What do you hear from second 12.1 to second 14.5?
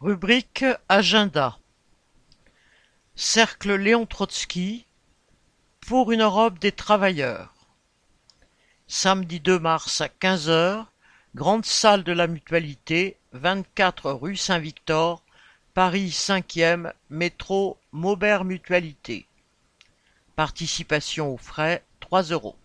la Mutualité, vingt-quatre rue